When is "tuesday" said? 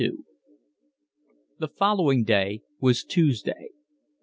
3.03-3.69